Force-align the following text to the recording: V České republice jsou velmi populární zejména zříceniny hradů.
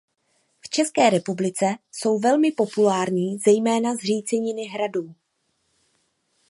V 0.61 0.69
České 0.69 1.09
republice 1.09 1.65
jsou 1.91 2.19
velmi 2.19 2.51
populární 2.51 3.37
zejména 3.37 3.95
zříceniny 3.95 4.63
hradů. 4.63 5.15